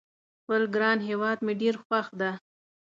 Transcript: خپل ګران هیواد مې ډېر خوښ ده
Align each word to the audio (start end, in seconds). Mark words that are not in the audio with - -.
خپل 0.39 0.61
ګران 0.75 0.97
هیواد 1.09 1.37
مې 1.45 1.53
ډېر 1.61 1.75
خوښ 1.83 2.07
ده 2.19 2.31